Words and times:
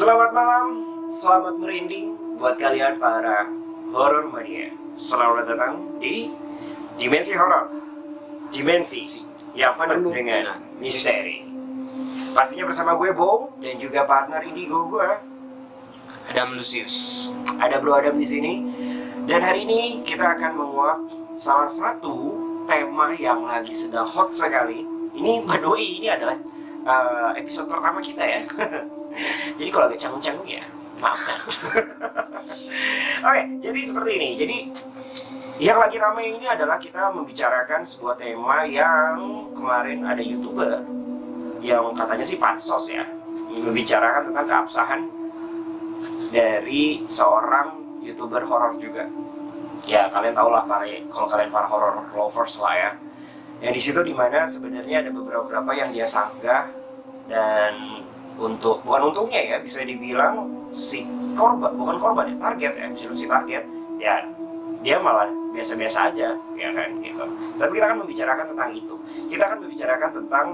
Selamat 0.00 0.32
malam, 0.32 0.66
selamat 1.12 1.60
merinding 1.60 2.16
buat 2.40 2.56
kalian 2.56 2.96
para 2.96 3.44
horror 3.92 4.32
mania. 4.32 4.72
Selamat 4.96 5.44
datang 5.44 6.00
di 6.00 6.32
Dimensi 6.96 7.36
Horor. 7.36 7.68
Dimensi 8.48 9.20
yang 9.52 9.76
penuh 9.76 10.08
dengan 10.08 10.56
misteri. 10.80 11.44
Pastinya 12.32 12.72
bersama 12.72 12.96
gue 12.96 13.12
Bo 13.12 13.52
dan 13.60 13.76
juga 13.76 14.08
partner 14.08 14.40
indigo 14.40 14.88
gue. 14.88 15.04
Adam 16.32 16.56
Lucius. 16.56 17.28
Ada 17.60 17.76
Bro 17.76 18.00
Adam 18.00 18.16
di 18.16 18.24
sini. 18.24 18.52
Dan 19.28 19.44
hari 19.44 19.68
ini 19.68 20.00
kita 20.00 20.32
akan 20.32 20.64
menguak 20.64 20.98
salah 21.36 21.68
satu 21.68 22.40
tema 22.64 23.12
yang 23.20 23.44
lagi 23.44 23.76
sedang 23.76 24.08
hot 24.08 24.32
sekali. 24.32 24.80
Ini 25.12 25.44
Doi 25.60 26.00
ini 26.00 26.08
adalah 26.08 26.40
uh, 26.88 27.36
episode 27.36 27.68
pertama 27.68 28.00
kita 28.00 28.24
ya. 28.24 28.42
jadi 29.58 29.70
kalau 29.72 29.84
agak 29.90 29.98
canggung-canggung 30.00 30.48
ya 30.48 30.64
maafkan. 31.00 31.38
Oke, 33.26 33.42
jadi 33.64 33.80
seperti 33.80 34.10
ini. 34.20 34.28
Jadi 34.36 34.58
yang 35.60 35.76
lagi 35.80 35.96
ramai 36.00 36.32
ini 36.36 36.46
adalah 36.48 36.80
kita 36.80 37.12
membicarakan 37.12 37.84
sebuah 37.84 38.16
tema 38.16 38.64
yang 38.64 39.48
kemarin 39.52 40.08
ada 40.08 40.24
youtuber 40.24 40.80
yang 41.60 41.92
katanya 41.92 42.24
sih 42.24 42.40
pansos 42.40 42.88
ya 42.88 43.04
membicarakan 43.52 44.32
tentang 44.32 44.46
keabsahan 44.48 45.00
dari 46.32 47.04
seorang 47.10 48.00
youtuber 48.00 48.46
horor 48.46 48.78
juga. 48.80 49.04
Ya 49.84 50.08
kalian 50.08 50.36
tau 50.36 50.48
lah 50.48 50.64
kalau 51.12 51.26
kalian 51.28 51.50
para 51.50 51.66
horror 51.68 52.08
lovers 52.14 52.56
lah 52.60 52.74
ya. 52.76 52.90
Yang 53.60 53.72
di 53.76 53.82
situ 53.84 54.00
di 54.00 54.14
mana 54.16 54.48
sebenarnya 54.48 55.04
ada 55.04 55.10
beberapa 55.12 55.70
yang 55.76 55.92
dia 55.92 56.08
sanggah 56.08 56.72
dan 57.28 58.00
untuk 58.40 58.80
bukan 58.88 59.12
untungnya 59.12 59.40
ya 59.44 59.56
bisa 59.60 59.84
dibilang 59.84 60.48
si 60.72 61.04
korban 61.36 61.76
bukan 61.76 61.96
korban 62.00 62.24
ya 62.32 62.36
target 62.40 62.72
ya 62.80 62.86
bisa 62.88 63.12
si 63.12 63.26
target 63.28 63.64
ya 64.00 64.24
dia 64.80 64.96
malah 64.96 65.28
biasa-biasa 65.52 66.08
aja 66.08 66.32
ya 66.56 66.68
kan 66.72 66.88
gitu. 67.04 67.24
Tapi 67.60 67.70
kita 67.76 67.84
akan 67.92 67.98
membicarakan 68.06 68.44
tentang 68.56 68.70
itu. 68.72 68.94
Kita 69.28 69.42
akan 69.44 69.58
membicarakan 69.66 70.10
tentang 70.16 70.46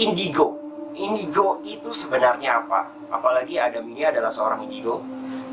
indigo. 0.00 0.56
Indigo 0.96 1.60
itu 1.62 1.92
sebenarnya 1.92 2.64
apa? 2.64 2.88
Apalagi 3.12 3.60
Adam 3.60 3.84
ini 3.92 4.08
adalah 4.08 4.32
seorang 4.32 4.64
indigo 4.64 5.04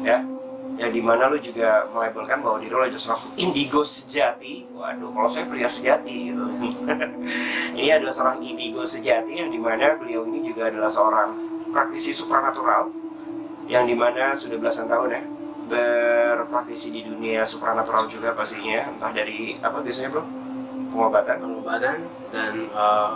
ya 0.02 0.24
yang 0.76 0.92
di 0.92 1.00
mana 1.00 1.32
lu 1.32 1.40
juga 1.40 1.88
melabelkan 1.88 2.44
bahwa 2.44 2.60
diri 2.60 2.76
lu 2.76 2.84
adalah 2.84 3.00
seorang 3.00 3.24
indigo 3.40 3.80
sejati 3.88 4.68
waduh 4.76 5.08
kalau 5.16 5.30
saya 5.32 5.48
pria 5.48 5.72
sejati 5.72 6.36
gitu 6.36 6.44
ini 7.80 7.90
adalah 7.96 8.12
seorang 8.12 8.44
indigo 8.44 8.84
sejati 8.84 9.40
yang 9.40 9.56
di 9.56 9.60
mana 9.60 9.96
beliau 9.96 10.28
ini 10.28 10.44
juga 10.44 10.68
adalah 10.68 10.92
seorang 10.92 11.55
praktisi 11.76 12.16
supranatural 12.16 12.88
yang 13.68 13.84
di 13.84 13.92
mana 13.92 14.32
sudah 14.32 14.56
belasan 14.56 14.88
tahun 14.88 15.10
ya 15.12 15.22
berpraktisi 15.66 16.94
di 16.94 17.02
dunia 17.04 17.44
supranatural 17.44 18.08
juga 18.08 18.32
pastinya 18.32 18.88
entah 18.88 19.12
dari 19.12 19.60
apa 19.60 19.84
biasanya 19.84 20.14
bro 20.14 20.24
pengobatan 20.94 21.42
Pengobatan 21.44 21.98
dan 22.32 22.54
eh, 22.72 23.12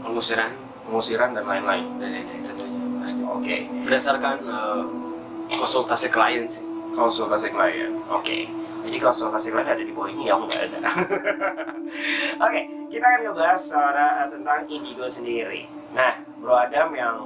pengusiran 0.00 0.50
pengusiran 0.88 1.36
dan 1.36 1.44
lain-lain 1.44 1.98
dan 2.00 2.08
lain-lain 2.14 2.40
tentunya 2.46 2.80
pasti. 3.04 3.20
oke 3.26 3.56
Berdasarkan 3.84 4.36
eh, 4.46 4.82
konsultasi 5.52 6.08
klien 6.08 6.48
sih. 6.48 6.64
konsultasi 6.96 7.48
klien. 7.52 7.92
Oke. 8.08 8.48
Jadi 8.82 8.96
konsultasi 9.00 9.48
klien 9.52 9.68
ada 9.68 9.80
di 9.80 9.92
bawah 9.92 10.08
ini 10.12 10.28
ya 10.28 10.36
nggak 10.36 10.60
ada. 10.68 10.78
Oke, 12.44 12.60
kita 12.92 13.04
akan 13.04 13.20
ngebahas 13.30 13.60
soal 13.60 13.96
tentang 14.28 14.64
indigo 14.68 15.06
sendiri. 15.08 15.68
Nah, 15.96 16.20
Bro 16.40 16.52
Adam 16.52 16.92
yang 16.92 17.16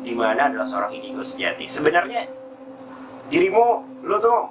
di 0.00 0.12
mana 0.16 0.48
adalah 0.48 0.66
seorang 0.66 0.96
indigo 0.96 1.20
sejati. 1.20 1.68
Sebenarnya 1.68 2.24
dirimu, 3.28 4.00
lu 4.04 4.16
tuh 4.18 4.50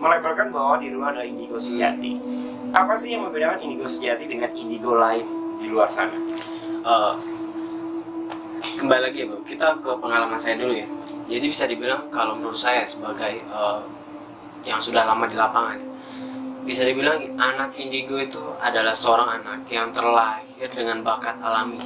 melabelkan 0.00 0.52
bahwa 0.52 0.80
diri 0.80 0.96
lu 0.96 1.04
adalah 1.04 1.26
indigo 1.26 1.56
sejati. 1.60 2.16
Apa 2.72 2.94
sih 2.94 3.16
yang 3.16 3.28
membedakan 3.28 3.60
indigo 3.64 3.88
sejati 3.88 4.24
dengan 4.28 4.52
indigo 4.54 4.96
lain 4.96 5.26
di 5.60 5.66
luar 5.68 5.88
sana? 5.90 6.16
Eh, 6.80 7.14
kembali 8.80 9.02
lagi 9.12 9.16
ya 9.24 9.26
bro, 9.28 9.40
kita 9.44 9.76
ke 9.80 9.90
pengalaman 10.00 10.40
saya 10.40 10.56
dulu 10.56 10.72
ya. 10.72 10.88
Jadi 11.28 11.46
bisa 11.48 11.64
dibilang 11.68 12.08
kalau 12.08 12.36
menurut 12.36 12.56
saya 12.56 12.84
sebagai 12.88 13.40
eh, 13.40 13.80
yang 14.64 14.80
sudah 14.80 15.04
lama 15.04 15.24
di 15.28 15.36
lapangan, 15.36 15.80
bisa 16.64 16.84
dibilang 16.84 17.36
anak 17.40 17.76
indigo 17.80 18.20
itu 18.20 18.40
adalah 18.60 18.92
seorang 18.92 19.40
anak 19.40 19.64
yang 19.68 19.92
terlahir 19.92 20.68
dengan 20.72 21.00
bakat 21.00 21.36
alami. 21.40 21.80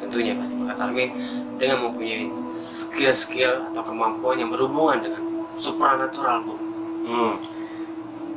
Tentunya 0.00 0.36
pasti 0.36 0.56
bakat 0.58 0.76
alami 0.80 1.06
dengan 1.62 1.78
mempunyai 1.86 2.26
skill-skill 2.50 3.70
atau 3.70 3.82
kemampuan 3.86 4.42
yang 4.42 4.50
berhubungan 4.50 4.98
dengan 4.98 5.22
supranatural 5.62 6.42
bu. 6.42 6.54
Hmm. 7.06 7.34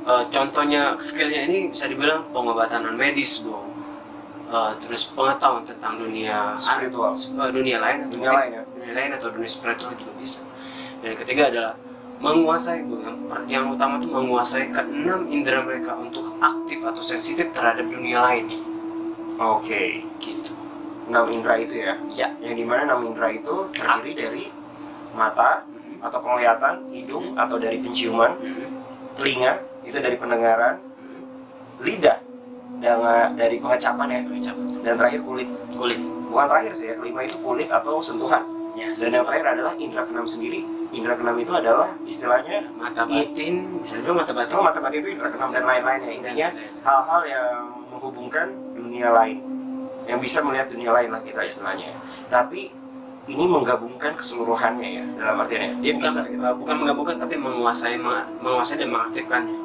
Eh, 0.05 0.23
contohnya 0.29 0.93
skillnya 1.01 1.49
ini 1.49 1.73
bisa 1.73 1.89
dibilang 1.89 2.29
pengobatan 2.29 2.85
non 2.85 2.93
medis 2.93 3.41
bu. 3.41 3.57
Eh, 4.45 4.71
terus 4.77 5.09
pengetahuan 5.09 5.65
tentang 5.65 5.97
dunia 5.97 6.53
Spiritual. 6.61 7.17
eh, 7.17 7.49
dunia 7.49 7.81
lain 7.81 7.97
atau 8.05 8.13
Dunia 8.13 8.29
lain 8.31 8.49
ya? 8.53 8.63
dunia 8.77 8.93
lain 8.93 9.09
atau 9.17 9.27
dunia 9.33 9.49
spiritual 9.49 9.91
juga 9.97 10.13
bisa 10.21 10.39
dan 11.01 11.07
yang 11.11 11.19
ketiga 11.19 11.43
adalah 11.49 11.73
menguasai 12.21 12.85
Bu. 12.85 13.01
yang, 13.01 13.17
yang 13.49 13.63
utama 13.67 13.97
itu 13.97 14.07
menguasai 14.07 14.69
keenam 14.69 15.27
indera 15.27 15.65
mereka 15.65 15.97
untuk 15.97 16.29
aktif 16.39 16.77
atau 16.85 17.01
sensitif 17.01 17.49
terhadap 17.51 17.89
dunia 17.89 18.21
lain 18.21 18.53
Oke. 19.35 20.05
gitu 20.21 20.34
Enam 21.05 21.29
indera 21.29 21.55
itu 21.61 21.77
ya? 21.77 21.93
ya. 22.13 22.27
Yang 22.41 22.55
di 22.61 22.65
mana 22.65 22.81
enam 22.89 23.05
indera 23.05 23.29
itu 23.29 23.69
terdiri 23.73 24.11
dari 24.17 24.43
mata 25.13 25.63
atau 26.01 26.19
penglihatan, 26.21 26.89
hidung 26.93 27.37
atau 27.37 27.57
dari 27.57 27.77
penciuman, 27.81 28.35
telinga 29.17 29.61
itu 29.85 29.97
dari 30.01 30.17
pendengaran, 30.17 30.81
lidah 31.81 32.17
dengan 32.81 33.37
dari 33.37 33.57
pengecapan 33.61 34.07
ya, 34.11 34.21
dan 34.83 34.93
terakhir 34.97 35.21
kulit. 35.23 35.49
kulit. 35.73 35.99
Bukan 36.29 36.45
terakhir 36.51 36.73
sih 36.75 36.91
ya, 36.91 36.95
kelima 36.99 37.23
itu 37.23 37.37
kulit 37.39 37.69
atau 37.71 38.01
sentuhan. 38.03 38.43
ya. 38.75 38.91
Dan 38.91 39.15
yang 39.15 39.23
terakhir 39.23 39.47
adalah 39.55 39.73
indera 39.79 40.03
keenam 40.03 40.27
sendiri. 40.27 40.67
Indera 40.91 41.15
keenam 41.15 41.37
itu 41.39 41.53
adalah 41.55 41.95
istilahnya 42.03 42.67
mata 42.75 43.07
batin 43.07 43.79
bisa 43.79 44.01
dibilang 44.01 44.19
mata 44.19 44.35
batin. 44.35 44.51
Itu 44.51 44.63
mata 44.63 44.79
batin 44.83 44.99
itu 44.99 45.09
indera 45.15 45.29
keenam 45.31 45.51
dan 45.55 45.63
lain-lainnya. 45.63 46.11
Intinya 46.11 46.47
hal-hal 46.83 47.21
yang 47.23 47.49
menghubungkan 47.87 48.47
dunia 48.75 49.09
lain, 49.15 49.37
yang 50.05 50.17
bisa 50.17 50.39
melihat 50.39 50.69
dunia 50.69 50.91
lain 50.91 51.09
lah 51.09 51.21
kita 51.21 51.41
istilahnya. 51.41 51.93
Tapi 52.27 52.69
ini 53.25 53.43
menggabungkan 53.43 54.13
keseluruhannya 54.13 54.89
ya 54.91 55.05
dalam 55.17 55.41
artiannya 55.41 55.81
dia 55.81 55.97
bukan, 55.97 56.05
bisa 56.05 56.19
gitu. 56.29 56.37
bukan 56.37 56.75
menggabungkan 56.77 57.15
tapi 57.17 57.35
menguasai 57.35 57.97
menguasai 58.37 58.77
dan 58.77 58.93
mengaktifkannya 58.93 59.57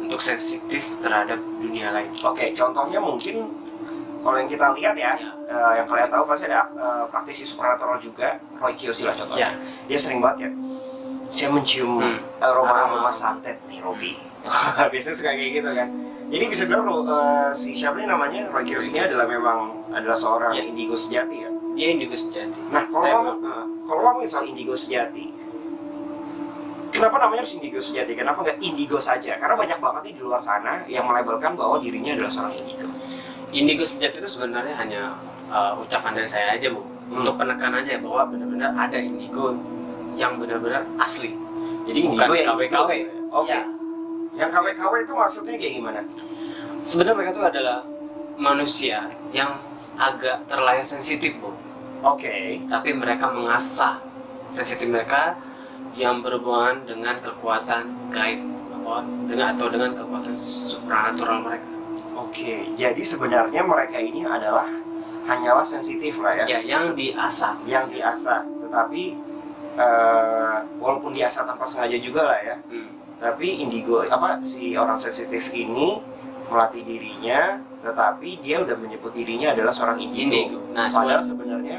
untuk 0.00 0.16
sensitif 0.16 0.80
terhadap 1.04 1.36
dunia 1.60 1.92
lain 1.92 2.08
Oke, 2.16 2.56
contohnya 2.56 2.96
mungkin 2.96 3.52
kalau 4.24 4.40
yang 4.40 4.48
kita 4.48 4.72
lihat 4.72 4.96
ya, 4.96 5.12
Ya. 5.12 5.28
eh, 5.44 5.72
yang 5.76 5.86
kalian 5.86 6.08
tahu 6.08 6.24
pasti 6.24 6.48
ada 6.48 6.66
eh, 6.66 7.04
praktisi 7.06 7.44
supernatural 7.44 8.00
juga, 8.00 8.40
Roy 8.56 8.72
Kiyoshi 8.72 9.04
lah 9.04 9.14
contohnya. 9.14 9.54
Dia 9.86 9.98
sering 10.00 10.18
banget 10.18 10.48
ya, 10.48 10.50
saya 11.28 11.48
mencium 11.52 12.00
Hmm. 12.00 12.18
aroma 12.40 12.72
Aroma. 12.72 12.96
aroma 13.04 13.10
santet 13.12 13.60
nih, 13.68 13.84
Robi. 13.84 14.16
Biasanya 14.90 15.14
suka 15.14 15.30
kayak 15.30 15.52
gitu 15.54 15.68
kan. 15.68 15.88
Jadi 16.26 16.44
bisa 16.46 16.62
bilang 16.64 16.84
lo 16.84 16.96
eh, 17.02 17.48
si 17.52 17.72
siapa 17.72 17.96
nih 17.96 18.06
namanya 18.06 18.50
Roy 18.50 18.62
Kiyoshi 18.62 18.90
ini 18.90 19.00
adalah 19.00 19.26
memang 19.26 19.58
adalah 19.88 20.14
seorang 20.14 20.50
Ya. 20.52 20.62
indigo 20.64 20.94
sejati 20.94 21.36
ya. 21.38 21.50
dia 21.72 21.88
indigo 21.88 22.12
sejati 22.12 22.56
Nah, 22.66 22.82
kalau 22.84 22.98
Saya 23.00 23.14
ngomong, 23.16 23.38
eh, 23.42 23.64
kalau 23.84 24.00
ngomongin 24.02 24.26
soal 24.26 24.44
indigo 24.44 24.72
sejati, 24.72 25.28
kenapa 26.88 27.16
namanya 27.16 27.40
harus 27.42 27.54
indigo 27.54 27.78
sejati? 27.78 28.12
Kenapa 28.12 28.38
nggak 28.40 28.58
indigo 28.58 28.98
saja? 28.98 29.36
Karena 29.36 29.54
banyak 29.54 29.78
banget 29.78 30.02
nih 30.02 30.14
di 30.14 30.22
luar 30.22 30.40
sana 30.40 30.82
yang 30.86 31.04
melabelkan 31.04 31.52
bahwa 31.52 31.78
dirinya 31.78 32.16
adalah 32.16 32.32
seorang 32.32 32.54
indigo. 32.56 32.86
indigo 33.48 33.84
sejati 33.84 34.18
itu 34.18 34.28
sebenarnya 34.28 34.74
hanya 34.74 35.02
uh, 35.46 35.78
ucapan 35.78 36.12
dari 36.12 36.26
saya 36.26 36.52
aja 36.52 36.68
bu 36.68 36.82
Hmm. 37.06 37.22
untuk 37.22 37.38
penekan 37.38 37.70
aja 37.72 38.02
bahwa 38.02 38.26
benar-benar 38.26 38.74
ada 38.74 38.98
indigo 38.98 39.54
yang 40.12 40.34
benar-benar 40.36 40.82
asli 40.98 41.38
Jadi 41.86 41.98
Bukan 42.02 42.18
indigo 42.18 42.32
yang 42.34 42.46
KW-KW. 42.58 42.90
Oke. 43.30 43.46
Ya. 43.46 43.62
Yang 44.36 44.50
KW-KW 44.52 44.92
itu 45.08 45.12
maksudnya 45.16 45.56
kayak 45.56 45.74
gimana? 45.80 46.00
sebenarnya 46.86 47.14
mereka 47.18 47.30
itu 47.34 47.42
adalah 47.42 47.78
manusia 48.38 49.10
yang 49.34 49.58
agak 49.98 50.46
terlahir 50.46 50.86
sensitif 50.86 51.34
bu 51.42 51.50
Oke. 52.06 52.62
tapi 52.70 52.94
mereka 52.94 53.34
mengasah 53.34 53.98
sensitif 54.46 54.86
mereka 54.86 55.34
yang 55.98 56.22
berhubungan 56.22 56.86
dengan 56.86 57.18
kekuatan 57.18 57.90
gaib 58.14 58.38
dengan 59.26 59.58
atau 59.58 59.66
dengan 59.66 59.98
kekuatan 59.98 60.38
supranatural 60.38 61.42
mereka 61.42 61.66
Oke. 62.16 62.72
Jadi 62.76 63.04
sebenarnya 63.04 63.60
mereka 63.60 64.00
ini 64.00 64.24
adalah 64.24 64.64
hanyalah 65.28 65.64
sensitif 65.64 66.16
lah 66.16 66.32
ya, 66.44 66.44
ya 66.48 66.58
yang 66.64 66.96
diasah 66.96 67.60
yang 67.68 67.92
diasah. 67.92 68.40
Tetapi 68.40 69.02
eh, 69.76 70.56
walaupun 70.80 71.12
diasah 71.12 71.44
tanpa 71.44 71.68
sengaja 71.68 72.00
juga 72.00 72.32
lah 72.32 72.40
ya. 72.40 72.56
Hmm. 72.72 72.88
Tapi 73.16 73.64
indigo 73.64 74.04
apa 74.04 74.44
si 74.44 74.76
orang 74.76 75.00
sensitif 75.00 75.48
ini 75.52 75.98
melatih 76.46 76.84
dirinya, 76.84 77.58
tetapi 77.82 78.44
dia 78.44 78.62
udah 78.62 78.76
menyebut 78.78 79.10
dirinya 79.16 79.56
adalah 79.56 79.72
seorang 79.72 79.98
indigo. 79.98 80.30
indigo 80.30 80.58
nah 80.76 80.86
Padahal 80.86 81.24
sebenarnya 81.24 81.78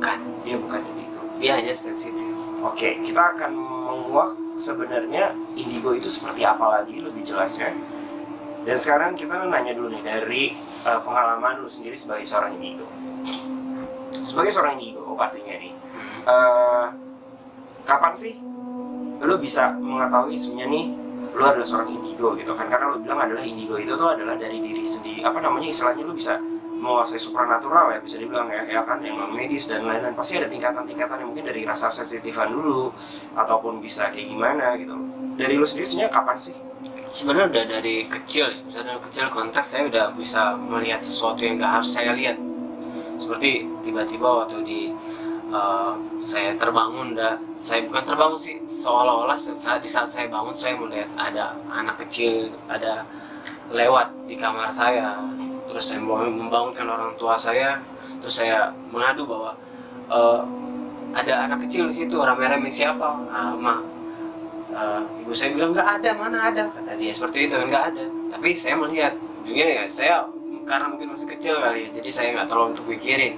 bukan 0.00 0.18
dia 0.42 0.56
bukan 0.56 0.80
indigo. 0.82 1.20
dia 1.38 1.52
hanya 1.60 1.74
sensitif 1.76 2.30
Oke, 2.60 3.00
kita 3.00 3.36
akan 3.36 3.56
menguak 3.56 4.36
sebenarnya 4.60 5.32
indigo 5.56 5.96
itu 5.96 6.12
seperti 6.12 6.44
apa 6.44 6.60
lagi 6.60 7.00
lebih 7.00 7.24
jelasnya. 7.24 7.72
Dan 8.68 8.76
sekarang 8.76 9.16
kita 9.16 9.48
nanya 9.48 9.72
dulu 9.72 9.88
nih 9.88 10.04
dari 10.04 10.42
uh, 10.84 11.00
pengalaman 11.00 11.64
lu 11.64 11.68
sendiri 11.72 11.96
sebagai 11.96 12.28
seorang 12.28 12.60
indigo. 12.60 12.84
Sebagai 14.12 14.52
seorang 14.52 14.76
indigo 14.76 15.16
pastinya 15.16 15.56
nih, 15.56 15.72
uh, 16.28 16.92
kapan 17.88 18.12
sih 18.12 18.36
lu 19.20 19.36
bisa 19.36 19.76
mengetahui 19.76 20.36
sebenarnya 20.36 20.68
nih 20.72 20.84
lu 21.30 21.42
adalah 21.46 21.66
seorang 21.66 21.90
indigo 21.94 22.34
gitu 22.34 22.52
kan? 22.58 22.66
Karena 22.66 22.90
lu 22.90 22.98
bilang 23.04 23.20
adalah 23.22 23.44
indigo 23.44 23.78
itu 23.78 23.94
tuh 23.94 24.08
adalah 24.16 24.34
dari 24.34 24.58
diri 24.58 24.82
sendiri. 24.82 25.22
Apa 25.22 25.38
namanya 25.38 25.70
istilahnya 25.70 26.02
lu 26.02 26.16
bisa 26.16 26.40
menguasai 26.80 27.20
supranatural 27.20 27.92
ya 27.92 28.00
bisa 28.00 28.16
dibilang 28.16 28.48
ya, 28.48 28.64
ya 28.64 28.80
kan 28.88 29.04
yang 29.04 29.20
medis 29.36 29.68
dan 29.68 29.84
lain-lain 29.84 30.16
pasti 30.16 30.40
ada 30.40 30.48
tingkatan-tingkatan 30.48 31.20
yang 31.20 31.28
mungkin 31.28 31.44
dari 31.44 31.68
rasa 31.68 31.92
sensitifan 31.92 32.56
dulu 32.56 32.88
ataupun 33.36 33.84
bisa 33.84 34.08
kayak 34.08 34.32
gimana 34.32 34.80
gitu 34.80 34.96
dari 35.36 35.60
lu 35.60 35.68
sendiri 35.68 35.86
sebenarnya 35.86 36.12
kapan 36.16 36.36
sih 36.40 36.56
sebenarnya 37.12 37.46
udah 37.52 37.64
dari 37.76 37.96
kecil 38.08 38.48
ya 38.48 38.60
misalnya 38.64 38.96
dari 38.96 39.02
kecil 39.12 39.26
konteks 39.28 39.66
saya 39.68 39.82
udah 39.92 40.04
bisa 40.16 40.56
melihat 40.56 41.04
sesuatu 41.04 41.44
yang 41.44 41.60
nggak 41.60 41.72
harus 41.78 41.90
saya 41.92 42.16
lihat 42.16 42.40
seperti 43.20 43.68
tiba-tiba 43.84 44.28
waktu 44.46 44.58
di 44.64 44.80
uh, 45.50 45.92
saya 46.22 46.56
terbangun 46.56 47.14
dah 47.14 47.36
saya 47.60 47.84
bukan 47.86 48.02
terbangun 48.06 48.38
sih 48.40 48.56
seolah-olah 48.66 49.36
saat 49.36 49.84
di 49.84 49.90
saat 49.90 50.08
saya 50.08 50.26
bangun 50.30 50.56
saya 50.56 50.74
melihat 50.78 51.10
ada 51.18 51.54
anak 51.70 52.00
kecil 52.06 52.50
ada 52.66 53.04
lewat 53.70 54.10
di 54.26 54.34
kamar 54.34 54.68
saya. 54.70 55.18
Terus 55.70 55.94
saya 55.94 56.02
membangunkan 56.02 56.86
orang 56.86 57.14
tua 57.14 57.38
saya. 57.38 57.78
Terus 58.20 58.42
saya 58.42 58.74
mengadu 58.90 59.24
bahwa 59.24 59.54
uh, 60.10 60.42
ada 61.14 61.46
anak 61.46 61.66
kecil 61.66 61.88
di 61.88 61.94
situ 61.94 62.18
rame-rame 62.18 62.68
siapa? 62.68 63.06
Ah, 63.30 63.54
ma. 63.54 63.82
Uh, 64.70 65.02
ibu 65.26 65.34
saya 65.34 65.50
bilang 65.50 65.74
nggak 65.74 65.88
ada 65.98 66.10
mana 66.14 66.38
ada? 66.46 66.62
Kata 66.70 66.94
dia 66.94 67.10
seperti 67.10 67.50
itu 67.50 67.54
nggak 67.58 67.84
ada. 67.94 68.04
Tapi 68.30 68.54
saya 68.54 68.78
melihat 68.78 69.18
ujungnya 69.42 69.66
ya 69.66 69.84
saya 69.90 70.14
karena 70.62 70.86
mungkin 70.94 71.10
masih 71.10 71.34
kecil 71.34 71.58
kali 71.58 71.88
ya 71.88 71.98
jadi 71.98 72.10
saya 72.12 72.28
nggak 72.38 72.46
terlalu 72.46 72.66
untuk 72.78 72.86
pikirin 72.94 73.34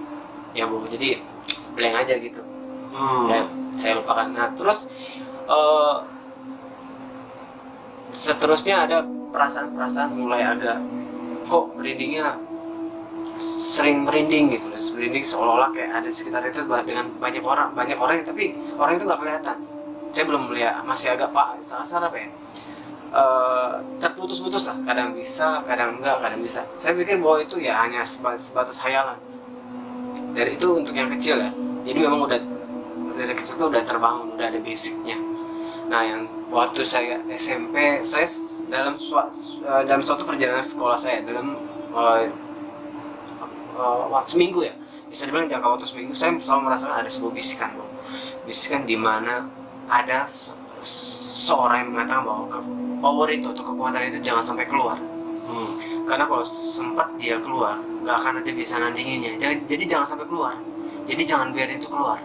ya 0.53 0.69
bu. 0.69 0.85
Jadi 0.93 1.25
blank 1.75 1.95
aja 2.07 2.17
gitu. 2.21 2.43
Hmm. 2.93 3.25
dan 3.29 3.43
saya 3.73 3.99
lupakan. 3.99 4.29
Nah 4.29 4.53
terus 4.53 4.93
uh, 5.49 6.05
seterusnya 8.13 8.85
ada 8.85 9.01
perasaan-perasaan 9.33 10.13
mulai 10.13 10.45
agak 10.45 10.77
kok 11.49 11.73
merindingnya 11.73 12.37
sering 13.41 14.05
merinding 14.05 14.53
gitu. 14.53 14.69
Merinding 14.69 15.25
seolah-olah 15.25 15.73
kayak 15.73 16.05
ada 16.05 16.09
di 16.09 16.13
sekitar 16.13 16.45
itu 16.45 16.69
dengan 16.69 17.09
banyak 17.17 17.41
orang 17.41 17.73
banyak 17.73 17.97
orang 17.97 18.21
tapi 18.29 18.53
orang 18.77 19.01
itu 19.01 19.05
nggak 19.09 19.21
kelihatan. 19.25 19.59
Saya 20.13 20.25
belum 20.29 20.53
melihat 20.53 20.85
masih 20.85 21.17
agak 21.17 21.33
pak 21.33 21.65
asal 21.65 22.05
apa 22.05 22.17
ya? 22.21 22.29
Uh, 23.13 23.81
terputus-putus 24.05 24.69
lah. 24.69 24.77
Kadang 24.85 25.17
bisa 25.17 25.65
kadang 25.65 25.97
enggak 25.97 26.21
kadang 26.21 26.45
bisa. 26.45 26.69
Saya 26.77 26.93
pikir 26.93 27.17
bahwa 27.25 27.41
itu 27.41 27.57
ya 27.57 27.81
hanya 27.81 28.05
sebatas, 28.05 28.53
sebatas 28.53 28.77
hayalan 28.85 29.17
dari 30.33 30.57
itu 30.57 30.69
untuk 30.73 30.95
yang 30.97 31.13
kecil 31.13 31.37
ya 31.39 31.51
jadi 31.85 31.99
memang 32.09 32.21
udah 32.29 32.41
dari 33.17 33.35
kecil 33.37 33.55
tuh 33.61 33.69
udah 33.69 33.83
terbangun 33.85 34.35
udah 34.37 34.47
ada 34.49 34.59
basicnya 34.61 35.17
nah 35.93 36.01
yang 36.01 36.25
waktu 36.49 36.85
saya 36.85 37.21
SMP 37.33 38.01
saya 38.01 38.25
dalam 38.69 38.97
eh, 38.97 39.83
dalam 39.85 40.03
suatu 40.05 40.25
perjalanan 40.25 40.65
sekolah 40.65 40.97
saya 40.97 41.21
dalam 41.25 41.57
uh, 41.93 42.25
waktu 44.13 44.37
seminggu 44.37 44.65
ya 44.69 44.75
bisa 45.09 45.29
dibilang 45.29 45.49
jangka 45.49 45.69
waktu 45.69 45.85
seminggu 45.85 46.13
saya 46.17 46.33
selalu 46.41 46.73
merasakan 46.73 47.05
ada 47.05 47.11
sebuah 47.11 47.33
bisikan 47.37 47.69
bro. 47.77 47.85
bisikan 48.49 48.89
di 48.89 48.97
mana 48.97 49.49
ada 49.89 50.25
se 50.29 50.57
seorang 51.33 51.87
yang 51.87 51.91
mengatakan 51.95 52.23
bahwa 52.27 52.45
power 53.01 53.29
itu 53.31 53.47
atau 53.51 53.65
kekuatan 53.65 54.13
itu 54.13 54.19
jangan 54.21 54.45
sampai 54.45 54.67
keluar 54.67 54.99
hmm. 54.99 55.71
Karena 56.13 56.29
kalau 56.29 56.45
sempat 56.45 57.09
dia 57.17 57.41
keluar 57.41 57.81
nggak 58.05 58.17
akan 58.21 58.45
ada 58.45 58.53
bisa 58.53 58.77
nandinginnya 58.77 59.41
jadi, 59.41 59.65
jadi 59.65 59.85
jangan 59.97 60.07
sampai 60.13 60.29
keluar. 60.29 60.61
Jadi 61.09 61.23
jangan 61.25 61.57
biarin 61.57 61.81
itu 61.81 61.89
keluar. 61.89 62.21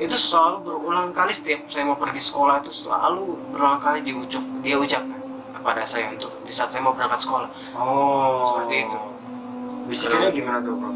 Itu 0.00 0.16
selalu 0.16 0.56
berulang 0.64 1.12
kali 1.12 1.36
setiap 1.36 1.68
saya 1.68 1.84
mau 1.84 2.00
pergi 2.00 2.16
sekolah 2.16 2.64
itu 2.64 2.72
selalu 2.72 3.36
berulang 3.52 3.76
kali 3.76 4.00
diucap 4.00 4.40
dia 4.64 4.80
ucapkan 4.80 5.20
kepada 5.52 5.84
saya 5.84 6.16
untuk 6.16 6.32
di 6.48 6.52
saat 6.54 6.72
saya 6.72 6.80
mau 6.80 6.96
berangkat 6.96 7.20
sekolah. 7.20 7.48
Oh. 7.76 8.40
Seperti 8.40 8.88
itu. 8.88 8.98
Bisikannya 9.84 10.30
gimana 10.32 10.58
tuh 10.64 10.72
bro? 10.80 10.90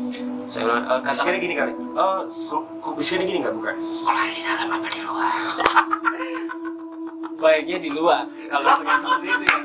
Saya 0.48 0.64
uh, 0.80 1.04
bisikannya 1.04 1.40
gini 1.44 1.54
kali. 1.60 1.72
Oh 1.92 2.24
kok, 2.24 2.64
kok 2.80 2.94
bisikannya 2.96 3.26
gini 3.28 3.38
nggak 3.44 3.54
bukan? 3.60 3.74
Sekolah 3.84 4.26
di 4.32 4.40
dalam 4.40 4.68
apa 4.72 4.88
di 4.88 5.00
luar? 5.04 5.34
Baiknya 7.44 7.78
di 7.84 7.90
luar 7.92 8.24
kalau 8.48 8.80
seperti 9.04 9.28
itu 9.28 9.44
ya 9.44 9.60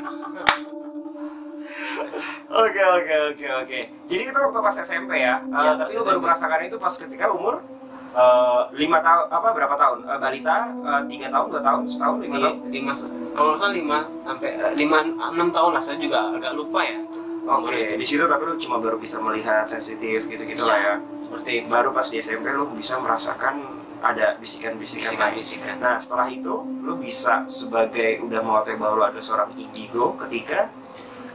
Oke 2.50 2.82
oke 2.82 3.16
oke 3.34 3.48
oke. 3.66 3.80
Jadi 4.10 4.24
itu 4.26 4.40
waktu 4.42 4.60
pas 4.60 4.76
SMP 4.82 5.22
ya. 5.22 5.44
Uh, 5.54 5.64
ya 5.64 5.72
tapi 5.78 5.92
lu 5.96 6.04
baru 6.04 6.20
merasakan 6.24 6.60
itu 6.66 6.78
pas 6.82 6.94
ketika 6.98 7.30
umur 7.30 7.62
Eh, 8.10 8.62
lima 8.74 8.98
tahun 9.06 9.30
apa 9.30 9.48
berapa 9.54 9.76
tahun 9.78 10.02
uh, 10.10 10.18
balita 10.18 10.74
tiga 11.06 11.30
uh, 11.30 11.32
tahun 11.38 11.46
dua 11.54 11.62
tahun 11.62 11.82
setahun 11.86 12.18
lima 12.26 12.38
tahun 12.42 12.56
lima 12.74 12.92
kalau 13.38 13.54
nggak 13.54 13.62
salah 13.62 13.76
lima 13.78 13.98
sampai 14.18 14.50
lima 14.74 14.98
enam 15.30 15.54
tahun 15.54 15.78
lah 15.78 15.84
saya 15.86 16.02
juga 16.02 16.34
agak 16.34 16.58
lupa 16.58 16.82
ya 16.90 17.06
Oke, 17.50 17.74
okay. 17.74 17.98
di 17.98 18.06
situ 18.06 18.30
tapi 18.30 18.46
lu 18.46 18.62
cuma 18.62 18.78
baru 18.78 19.02
bisa 19.02 19.18
melihat 19.22 19.66
sensitif 19.66 20.26
gitu-gitu 20.30 20.62
ya, 20.62 20.70
lah 20.70 20.78
ya. 20.78 20.96
Seperti 21.18 21.66
itu. 21.66 21.66
baru 21.66 21.90
pas 21.90 22.06
di 22.06 22.22
SMP 22.22 22.46
lu 22.54 22.70
bisa 22.78 23.02
merasakan 23.02 23.66
ada 24.06 24.38
bisikan-bisikan 24.38 25.18
lain. 25.18 25.42
Bisikan. 25.42 25.82
Nah 25.82 25.98
setelah 25.98 26.30
itu 26.30 26.62
lu 26.62 26.94
bisa 27.02 27.50
sebagai 27.50 28.22
udah 28.22 28.42
mau 28.46 28.62
bahwa 28.62 28.94
lu 28.94 29.04
ada 29.06 29.18
seorang 29.18 29.50
indigo 29.58 30.14
ketika 30.28 30.70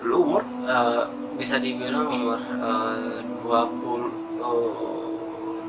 lu 0.04 0.22
umur 0.22 0.42
uh, 0.68 1.08
bisa 1.34 1.58
dibilang 1.58 2.06
umur 2.06 2.38
dua 3.42 3.66
puluh 3.66 4.12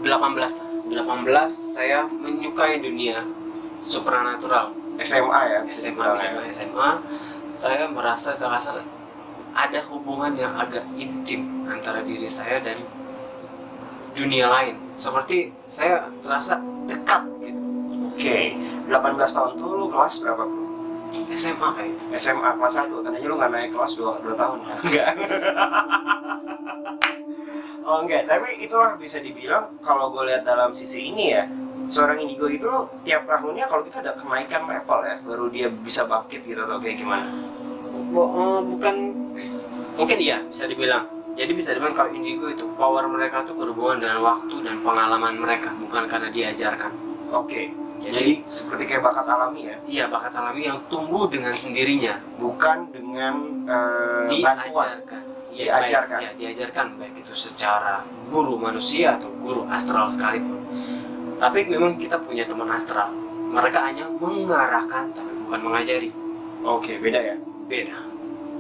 delapan 0.06 0.32
belas 0.38 0.60
18 0.86 1.50
saya 1.50 2.06
menyukai 2.06 2.78
dunia 2.78 3.18
supranatural 3.82 4.70
SMA 5.02 5.42
ya 5.50 5.60
SMA 5.66 6.06
SMA, 6.14 6.42
ya. 6.46 6.54
SMA 6.54 6.90
saya 7.50 7.90
merasa 7.90 8.38
saya 8.38 8.54
rasa 8.54 8.86
ada 9.56 9.80
hubungan 9.90 10.36
yang 10.38 10.54
agak 10.54 10.86
intim 11.00 11.66
antara 11.66 12.06
diri 12.06 12.30
saya 12.30 12.62
dan 12.62 12.86
dunia 14.14 14.48
lain 14.48 14.78
seperti 14.96 15.52
saya 15.66 16.08
terasa 16.22 16.62
dekat 16.86 17.24
gitu 17.42 17.62
oke 18.14 18.16
okay. 18.16 18.56
18 18.88 18.94
tahun 19.18 19.52
tuh 19.58 19.72
lu 19.76 19.88
kelas 19.90 20.22
berapa 20.22 20.44
bro? 20.46 20.65
SMA 21.32 21.68
kayak 21.76 21.92
SMA 22.20 22.50
kelas 22.60 22.74
1 22.84 22.92
tadinya 23.06 23.28
lu 23.28 23.36
nggak 23.40 23.52
naik 23.52 23.72
kelas 23.72 23.94
2, 23.96 24.26
2 24.26 24.36
tahun 24.36 24.58
enggak 24.86 25.10
Oh 27.86 28.02
enggak, 28.02 28.26
tapi 28.26 28.66
itulah 28.66 28.98
bisa 28.98 29.22
dibilang 29.22 29.78
kalau 29.78 30.10
gue 30.10 30.26
lihat 30.26 30.42
dalam 30.42 30.74
sisi 30.74 31.14
ini 31.14 31.38
ya 31.38 31.46
seorang 31.86 32.18
indigo 32.18 32.50
itu 32.50 32.66
tiap 33.06 33.30
tahunnya 33.30 33.70
kalau 33.70 33.86
kita 33.86 34.02
ada 34.02 34.18
kenaikan 34.18 34.66
level 34.66 35.00
ya 35.06 35.16
baru 35.22 35.46
dia 35.54 35.68
bisa 35.70 36.10
bangkit 36.10 36.42
gitu 36.50 36.66
atau 36.66 36.82
kayak 36.82 36.98
gimana? 36.98 37.30
Oh, 38.18 38.66
bukan 38.66 39.14
mungkin 40.02 40.18
iya 40.18 40.42
bisa 40.50 40.66
dibilang. 40.66 41.06
Jadi 41.38 41.52
bisa 41.54 41.78
dibilang 41.78 41.94
kalau 41.94 42.10
indigo 42.10 42.50
itu 42.50 42.66
power 42.74 43.06
mereka 43.06 43.46
tuh 43.46 43.54
berhubungan 43.54 44.02
dengan 44.02 44.20
waktu 44.26 44.56
dan 44.66 44.82
pengalaman 44.82 45.38
mereka 45.38 45.70
bukan 45.78 46.10
karena 46.10 46.34
diajarkan. 46.34 46.90
Oke. 47.38 47.46
Okay. 47.46 47.85
Jadi, 48.04 48.12
Jadi 48.12 48.34
seperti 48.52 48.84
kayak 48.86 49.04
bakat 49.08 49.26
alami 49.26 49.62
ya? 49.72 49.76
Iya 49.88 50.06
bakat 50.12 50.34
alami 50.36 50.62
yang 50.68 50.80
tumbuh 50.92 51.26
dengan 51.32 51.56
sendirinya, 51.56 52.20
bukan 52.38 52.92
dengan 52.92 53.34
uh, 53.66 54.28
diajarkan. 54.28 55.24
Diajarkan 55.56 56.20
baik, 56.20 56.28
ya, 56.28 56.32
diajarkan 56.36 56.86
baik 57.00 57.16
itu 57.24 57.34
secara 57.34 58.04
guru 58.28 58.60
manusia 58.60 59.16
atau 59.16 59.32
guru 59.40 59.64
astral 59.72 60.12
sekalipun. 60.12 60.60
Tapi 61.40 61.60
memang 61.72 61.96
kita 61.96 62.20
punya 62.20 62.44
teman 62.44 62.68
astral. 62.76 63.16
Mereka 63.56 63.80
hanya 63.80 64.12
mengarahkan 64.12 65.16
tapi 65.16 65.32
bukan 65.48 65.60
mengajari. 65.64 66.12
Oke 66.68 67.00
beda 67.00 67.20
ya? 67.24 67.36
Beda. 67.72 67.98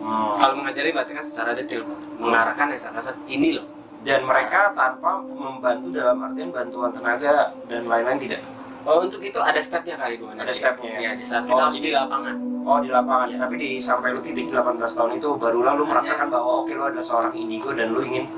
Hmm. 0.05 0.37
kalau 0.37 0.61
mengajari 0.61 0.93
berarti 0.93 1.17
kan 1.17 1.25
secara 1.25 1.57
detail 1.57 1.81
mengarahkan 2.21 2.69
yang 2.69 2.81
sangat 2.81 3.17
ini 3.25 3.57
loh. 3.57 3.65
Dan 4.05 4.21
mereka 4.21 4.69
tanpa 4.77 5.17
membantu 5.17 5.89
dalam 5.89 6.21
artian 6.21 6.53
bantuan 6.53 6.93
tenaga 6.93 7.57
dan 7.65 7.89
lain-lain 7.89 8.21
tidak 8.21 8.45
Oh 8.85 9.01
untuk 9.01 9.21
itu 9.25 9.41
ada 9.41 9.57
stepnya 9.57 9.97
kali 9.97 10.21
gue. 10.21 10.29
Ada 10.29 10.53
stepnya 10.53 10.93
ya. 10.95 10.99
ya 11.01 11.11
di 11.17 11.25
saat 11.25 11.49
kita 11.49 11.57
oh, 11.57 11.65
harus 11.69 11.81
di 11.81 11.89
lapangan. 11.89 12.35
Oh 12.61 12.77
di 12.77 12.89
lapangan 12.93 13.27
ya. 13.33 13.37
Tapi 13.41 13.55
di 13.57 13.69
sampai 13.81 14.13
lu 14.13 14.21
titik 14.21 14.53
18 14.53 14.77
tahun 14.77 15.11
itu 15.17 15.29
barulah 15.41 15.73
lu 15.73 15.89
merasakan 15.89 16.29
bahwa 16.29 16.61
oke 16.61 16.69
okay, 16.69 16.77
lu 16.77 16.83
adalah 16.85 17.05
seorang 17.05 17.33
indigo 17.33 17.73
dan 17.73 17.97
lu 17.97 18.05
ingin 18.05 18.29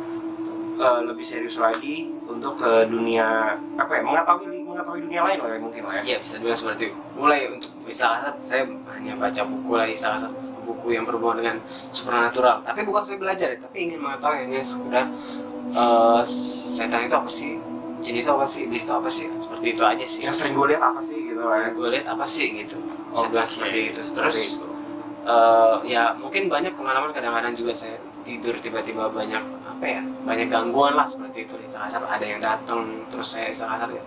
uh, 0.79 1.03
lebih 1.03 1.27
serius 1.27 1.59
lagi 1.59 2.15
untuk 2.31 2.55
ke 2.63 2.87
dunia 2.87 3.59
apa 3.75 3.91
ya 3.91 4.01
mengetahui 4.07 4.63
mengetahui 4.63 4.99
dunia 5.03 5.21
lain 5.27 5.37
lah 5.43 5.49
ya 5.51 5.59
mungkin 5.59 5.81
lah 5.83 5.93
ya. 5.99 6.01
Iya 6.15 6.17
bisa 6.23 6.33
dibilang 6.39 6.59
seperti 6.63 6.83
itu. 6.91 6.97
Mulai 7.19 7.39
untuk 7.51 7.71
istilah 7.83 8.39
saya 8.39 8.63
hanya 8.95 9.13
baca 9.19 9.41
buku 9.43 9.71
lah 9.75 9.87
istilah 9.91 10.31
buku 10.63 10.87
yang 10.95 11.03
berhubungan 11.03 11.37
dengan 11.43 11.55
supernatural. 11.91 12.63
Tapi 12.63 12.79
bukan 12.87 13.03
saya 13.03 13.19
belajar 13.19 13.47
ya, 13.51 13.57
tapi 13.59 13.77
ingin 13.87 13.99
mengetahui 13.99 14.47
hanya 14.47 14.63
sekedar 14.63 15.05
uh, 15.75 16.23
setan 16.23 17.11
itu 17.11 17.15
apa 17.15 17.31
sih 17.31 17.59
jin 18.07 18.23
itu 18.23 18.29
apa 18.31 18.45
sih? 18.47 18.59
Iblis 18.65 18.83
itu 18.87 18.93
apa 18.95 19.09
sih? 19.11 19.27
Seperti 19.43 19.67
itu 19.75 19.83
aja 19.83 20.05
sih. 20.07 20.21
Yang 20.23 20.35
sering 20.39 20.53
gue 20.55 20.67
lihat 20.71 20.83
apa 20.87 21.01
sih 21.03 21.19
gitu 21.27 21.41
lah 21.43 21.57
ya 21.67 21.69
gue 21.75 21.87
lihat 21.91 22.07
apa 22.07 22.25
sih 22.25 22.47
gitu. 22.55 22.77
Bisa 23.11 23.25
Oke, 23.27 23.31
bilang 23.35 23.47
seperti 23.47 23.79
itu. 23.91 23.99
Seperti 23.99 24.17
terus 24.17 24.37
itu. 24.55 24.67
eh, 25.27 25.75
ya 25.91 26.15
mungkin 26.15 26.47
banyak 26.47 26.73
pengalaman 26.79 27.11
kadang-kadang 27.11 27.53
juga 27.59 27.73
saya 27.75 27.99
tidur 28.23 28.55
tiba-tiba 28.59 29.11
banyak 29.11 29.43
apa 29.67 29.85
ya 29.85 30.01
banyak 30.23 30.47
gangguan 30.47 30.95
lah 30.95 31.05
seperti 31.05 31.45
itu. 31.45 31.55
Istilah 31.59 31.83
kasar 31.91 32.03
ada 32.07 32.25
yang 32.25 32.39
datang 32.39 33.05
terus 33.11 33.27
saya 33.35 33.51
istilah 33.51 33.75
kasar 33.75 33.89
ya. 33.91 34.03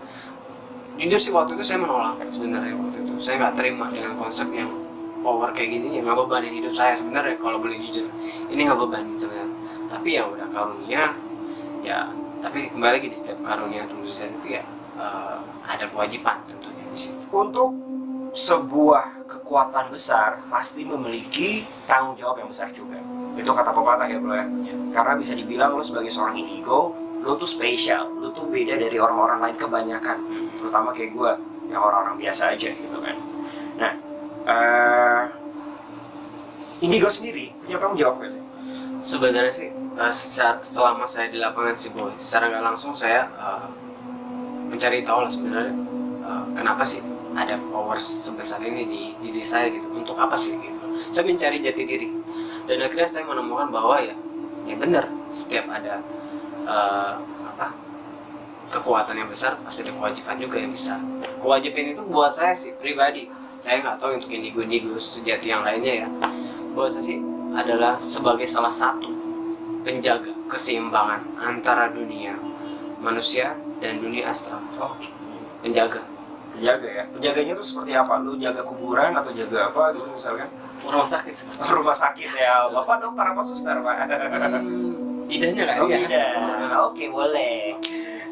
Jujur 1.01 1.21
sih 1.21 1.33
waktu 1.33 1.57
itu 1.57 1.65
saya 1.65 1.79
menolak 1.81 2.21
sebenarnya 2.29 2.75
waktu 2.77 2.99
itu. 3.05 3.13
Saya 3.25 3.35
nggak 3.41 3.55
terima 3.57 3.89
dengan 3.93 4.17
konsep 4.21 4.49
yang 4.53 4.69
power 5.25 5.53
kayak 5.57 5.71
gini. 5.77 5.97
Ya 5.97 6.01
nggak 6.05 6.19
bebanin 6.27 6.53
hidup 6.61 6.73
saya 6.77 6.93
sebenarnya 6.97 7.37
kalau 7.41 7.57
boleh 7.61 7.77
jujur. 7.81 8.09
Ini 8.53 8.61
nggak 8.69 8.81
bebanin 8.81 9.17
sebenarnya. 9.17 9.53
Tapi 9.89 10.09
ya 10.17 10.23
udah 10.29 10.47
karunia 10.53 11.05
ya 11.81 12.13
tapi 12.41 12.73
kembali 12.73 12.93
lagi 13.01 13.09
di 13.13 13.17
setiap 13.17 13.39
karunia 13.45 13.85
atau 13.85 14.01
mujizat 14.01 14.33
itu 14.41 14.57
ya 14.57 14.63
eh, 14.97 15.39
ada 15.69 15.85
kewajiban 15.93 16.41
tentunya 16.49 16.85
di 16.91 16.99
situ. 16.99 17.17
Untuk 17.31 17.71
sebuah 18.35 19.27
kekuatan 19.29 19.93
besar 19.93 20.41
pasti 20.49 20.83
memiliki 20.87 21.67
tanggung 21.85 22.17
jawab 22.17 22.43
yang 22.43 22.49
besar 22.51 22.73
juga. 22.73 22.99
Itu 23.37 23.51
kata 23.53 23.71
pepatah 23.71 24.09
ya 24.11 24.19
bro 24.19 24.35
ya. 24.35 24.47
Karena 24.91 25.15
bisa 25.15 25.33
dibilang 25.37 25.77
lo 25.77 25.83
sebagai 25.85 26.11
seorang 26.11 26.41
indigo 26.41 26.97
lo 27.21 27.37
tuh 27.37 27.47
spesial. 27.47 28.09
Lo 28.19 28.33
tuh 28.33 28.49
beda 28.49 28.81
dari 28.81 28.97
orang-orang 28.97 29.39
lain 29.45 29.57
kebanyakan. 29.61 30.19
Terutama 30.59 30.91
kayak 30.97 31.11
gue 31.15 31.33
yang 31.71 31.81
orang-orang 31.83 32.19
biasa 32.19 32.57
aja 32.57 32.71
gitu 32.73 32.99
kan. 32.99 33.17
Nah 33.79 33.93
eh 34.51 35.23
indigo 36.81 37.13
sendiri 37.13 37.53
punya 37.61 37.77
tanggung 37.77 38.01
jawab 38.01 38.25
sih? 38.25 38.45
sebenarnya 39.01 39.53
sih 39.53 39.71
eh, 40.01 40.13
selama 40.65 41.05
saya 41.05 41.29
di 41.29 41.37
lapangan 41.37 41.77
sih 41.77 41.93
boy 41.93 42.17
secara 42.17 42.49
nggak 42.49 42.65
langsung 42.65 42.97
saya 42.97 43.29
eh, 43.37 43.69
mencari 44.73 45.05
tahu 45.05 45.27
lah 45.27 45.31
sebenarnya 45.31 45.75
eh, 46.25 46.45
kenapa 46.57 46.83
sih 46.83 47.05
ada 47.37 47.55
power 47.71 48.01
sebesar 48.01 48.59
ini 48.65 48.83
di 48.89 49.03
di 49.21 49.29
diri 49.31 49.45
saya 49.45 49.71
gitu 49.71 49.87
untuk 49.95 50.19
apa 50.19 50.35
sih 50.35 50.59
gitu. 50.59 50.83
Saya 51.15 51.23
mencari 51.23 51.63
jati 51.63 51.83
diri. 51.87 52.09
Dan 52.67 52.83
akhirnya 52.83 53.07
saya 53.07 53.25
menemukan 53.27 53.71
bahwa 53.71 54.03
ya 54.03 54.15
ya 54.67 54.75
benar 54.75 55.07
setiap 55.31 55.69
ada 55.71 56.03
eh, 56.67 57.13
apa 57.55 57.77
kekuatan 58.71 59.19
yang 59.19 59.29
besar 59.31 59.59
pasti 59.67 59.83
ada 59.83 59.95
kewajiban 59.95 60.39
juga 60.39 60.57
yang 60.63 60.71
besar 60.71 61.03
kewajiban 61.43 61.99
itu 61.99 62.03
buat 62.07 62.33
saya 62.35 62.55
sih 62.57 62.75
pribadi. 62.79 63.31
Saya 63.61 63.85
nggak 63.85 64.01
tahu 64.01 64.17
untuk 64.17 64.33
indigo 64.33 64.65
indigo 64.65 64.97
sejati 64.97 65.53
yang 65.53 65.63
lainnya 65.63 66.07
ya. 66.07 66.09
Buat 66.73 66.97
saya 66.97 67.05
sih 67.05 67.19
adalah 67.53 67.99
sebagai 68.01 68.47
salah 68.47 68.73
satu 68.73 69.20
penjaga 69.81 70.33
keseimbangan 70.51 71.25
antara 71.41 71.89
dunia 71.89 72.37
manusia 73.01 73.57
dan 73.81 73.97
dunia 73.99 74.29
astral 74.29 74.61
Oke. 74.77 75.09
penjaga. 75.65 76.05
Penjaga 76.51 76.89
ya? 76.91 77.05
Penjaganya 77.09 77.53
tuh 77.57 77.65
seperti 77.65 77.97
apa? 77.97 78.21
Lu 78.21 78.37
jaga 78.37 78.61
kuburan 78.61 79.17
atau 79.17 79.33
jaga 79.33 79.73
apa 79.73 79.97
gitu 79.97 80.09
misalkan? 80.13 80.49
Rumah 80.85 81.09
sakit 81.09 81.33
seperti 81.33 81.61
rumah 81.73 81.97
sakit 81.97 82.31
ya. 82.37 82.69
Bapak 82.69 83.01
dokter 83.01 83.25
apa 83.33 83.43
suster 83.47 83.77
pak. 83.81 83.97
Hmm, 84.05 85.31
idenya 85.31 85.65
kali 85.65 85.81
oh 85.81 85.89
ya? 85.89 85.99
tidak 86.05 86.29
oke 86.91 87.05
boleh. 87.09 87.79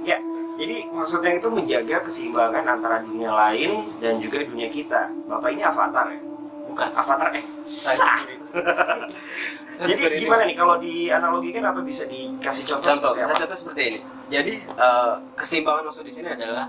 Ya 0.05 0.21
jadi 0.61 0.76
maksudnya 0.90 1.38
itu 1.38 1.49
menjaga 1.49 1.97
keseimbangan 2.05 2.64
antara 2.67 3.00
dunia 3.00 3.33
lain 3.33 3.88
dan 4.02 4.21
juga 4.21 4.45
dunia 4.45 4.69
kita. 4.69 5.09
Bapak 5.31 5.49
ini 5.55 5.62
avatar 5.64 6.12
ya? 6.12 6.21
Bukan. 6.69 6.88
Avatar 6.93 7.28
eh 7.33 7.45
sah 7.64 8.38
jadi 9.78 9.93
seperti 9.95 10.14
ini. 10.19 10.23
gimana 10.26 10.43
nih 10.49 10.57
kalau 10.57 10.76
dianalogikan 10.81 11.64
atau 11.71 11.83
bisa 11.85 12.05
dikasih 12.09 12.64
contoh, 12.67 12.83
contoh 12.83 13.11
seperti 13.14 13.23
saya 13.23 13.35
apa? 13.35 13.43
contoh 13.45 13.59
seperti 13.59 13.83
ini 13.85 13.99
jadi 14.28 14.55
eh, 14.64 15.14
keseimbangan 15.38 15.83
maksud 15.88 16.05
di 16.05 16.12
sini 16.12 16.28
adalah 16.33 16.67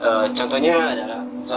eh, 0.00 0.26
contohnya 0.32 0.74
adalah 0.96 1.20
so, 1.36 1.56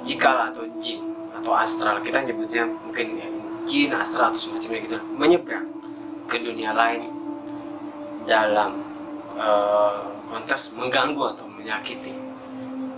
atau 0.00 0.64
jin 0.80 1.00
atau 1.40 1.52
astral 1.56 2.00
kita 2.04 2.24
nyebutnya 2.24 2.64
mungkin 2.68 3.06
ya, 3.16 3.28
jin 3.68 3.90
astral 3.92 4.32
atau 4.32 4.40
semacamnya 4.40 4.80
gitu 4.88 4.98
menyeberang 5.14 5.68
ke 6.30 6.36
dunia 6.40 6.72
lain 6.72 7.12
dalam 8.24 8.80
eh, 9.36 9.98
konteks 10.30 10.78
mengganggu 10.78 11.36
atau 11.36 11.46
menyakiti 11.50 12.14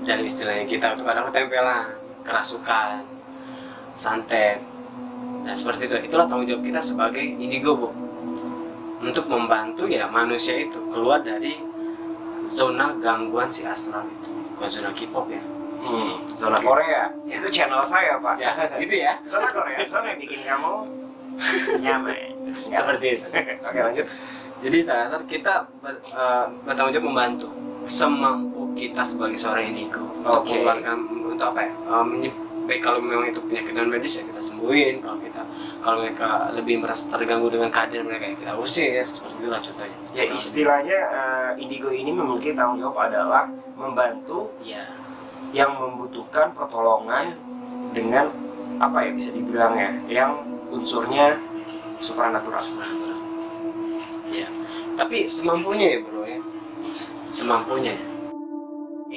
dari 0.03 0.27
istilahnya 0.27 0.67
kita 0.67 0.99
itu 0.99 1.03
kadang 1.07 1.31
ketempelan 1.31 1.95
kerasukan 2.27 3.07
santet 3.95 4.72
dan 5.43 5.55
seperti 5.55 5.87
itu. 5.87 5.97
Itulah 6.03 6.27
tanggung 6.27 6.47
jawab 6.47 6.63
kita 6.63 6.81
sebagai 6.81 7.21
indigo 7.21 7.75
bu. 7.75 7.89
Untuk 9.03 9.27
membantu 9.27 9.91
ya 9.91 10.07
manusia 10.07 10.55
itu 10.57 10.79
keluar 10.89 11.21
dari 11.21 11.59
zona 12.45 12.95
gangguan 12.97 13.51
si 13.51 13.67
astral 13.67 14.07
itu. 14.07 14.31
Bukan 14.55 14.69
zona 14.69 14.91
K-pop 14.93 15.27
ya. 15.27 15.43
Hmm, 15.83 16.31
zona 16.31 16.57
Korea. 16.57 17.11
Itu 17.21 17.51
channel 17.51 17.83
saya 17.83 18.15
pak. 18.17 18.39
Ya 18.39 18.55
gitu 18.79 18.95
ya. 18.95 19.19
Zona 19.23 19.51
Korea 19.51 19.83
zona 19.83 20.15
yang 20.15 20.21
bikin 20.21 20.41
kamu 20.43 20.73
nyaman. 21.83 22.15
Ya. 22.15 22.75
seperti 22.75 23.07
itu. 23.19 23.27
Oke 23.67 23.81
lanjut. 23.81 24.07
Jadi 24.63 24.79
saya 24.87 25.11
rasa 25.11 25.19
kita 25.27 25.55
ber- 25.83 25.99
eh, 26.05 26.45
bertanggung 26.63 26.95
jawab 26.95 27.07
membantu 27.11 27.49
semampu 27.83 28.71
kita 28.79 29.03
sebagai 29.03 29.35
seorang 29.35 29.75
indigo 29.75 30.07
untuk 30.15 30.47
Oke. 30.47 30.55
mengeluarkan 30.55 30.97
untuk 31.27 31.47
apa 31.51 31.61
ya 31.67 31.73
menye- 32.07 32.39
baik 32.69 32.81
kalau 32.83 33.03
memang 33.03 33.35
itu 33.35 33.41
penyakit 33.43 33.73
non 33.75 33.91
medis 33.91 34.19
ya 34.19 34.23
kita 34.23 34.43
sembuhin. 34.43 35.03
Kalau 35.03 35.19
kita 35.19 35.43
kalau 35.83 35.97
mereka 36.07 36.53
lebih 36.55 36.83
merasa 36.83 37.11
terganggu 37.11 37.51
dengan 37.51 37.69
kehadiran 37.75 38.07
mereka 38.07 38.25
ya 38.31 38.37
kita 38.39 38.53
usir 38.59 39.03
seperti 39.07 39.43
itulah 39.43 39.61
contohnya. 39.61 39.99
Ya 40.15 40.25
istilahnya 40.31 40.99
eh, 41.11 41.51
indigo 41.63 41.91
ini 41.91 42.11
memiliki 42.15 42.55
tanggung 42.55 42.79
jawab 42.79 43.11
adalah 43.11 43.51
membantu 43.75 44.55
ya 44.63 44.87
yang 45.53 45.77
membutuhkan 45.77 46.55
pertolongan 46.55 47.37
dengan 47.93 48.33
apa 48.81 49.05
ya 49.05 49.11
bisa 49.13 49.31
dibilang 49.35 49.75
ya 49.77 49.91
yang 50.09 50.31
unsurnya 50.73 51.37
supranatural. 52.01 52.63
Supernatural 52.63 53.19
ya 54.33 54.49
tapi 54.97 55.29
semampunya 55.29 55.97
ya 55.97 55.99
bro 56.05 56.25
ya. 56.25 56.41
Semampunya. 57.25 57.97
ya 57.97 58.01
Ya, 58.01 58.12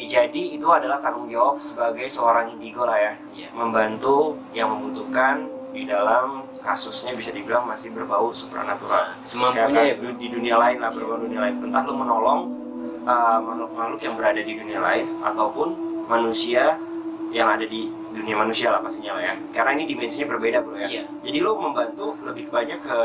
jadi 0.04 0.60
itu 0.60 0.68
adalah 0.68 1.00
tanggung 1.00 1.32
jawab 1.32 1.64
sebagai 1.64 2.12
seorang 2.12 2.52
indigo 2.52 2.84
lah 2.84 3.00
ya. 3.00 3.14
Iya. 3.32 3.48
membantu 3.56 4.36
yang 4.52 4.68
membutuhkan 4.76 5.48
di 5.72 5.88
dalam 5.88 6.48
kasusnya 6.64 7.12
bisa 7.16 7.36
dibilang 7.36 7.68
masih 7.68 7.92
berbau 7.96 8.32
supranatural. 8.32 9.16
Semampunya 9.24 9.92
ya 9.92 9.94
kan? 9.96 10.04
bro 10.04 10.12
di 10.16 10.28
dunia 10.32 10.56
lain 10.56 10.78
lah 10.80 10.92
berbau 10.92 11.20
dunia 11.20 11.40
lain. 11.44 11.62
Entah 11.64 11.84
lu 11.84 11.94
menolong 12.00 12.42
uh, 13.04 13.40
makhluk-makhluk 13.44 14.02
yang 14.02 14.16
berada 14.16 14.42
di 14.42 14.54
dunia 14.56 14.80
lain 14.80 15.06
ataupun 15.22 15.68
manusia 16.08 16.80
yang 17.36 17.52
ada 17.52 17.68
di 17.68 17.92
dunia 18.16 18.36
manusia 18.40 18.72
lah 18.72 18.80
pastinya 18.80 19.20
lah 19.20 19.24
ya. 19.32 19.34
Karena 19.52 19.76
ini 19.76 19.84
dimensinya 19.92 20.32
berbeda 20.32 20.64
bro 20.64 20.76
ya. 20.80 20.88
Iya. 20.88 21.04
Jadi 21.22 21.38
lu 21.44 21.52
membantu 21.60 22.16
lebih 22.24 22.48
banyak 22.48 22.80
ke 22.82 23.00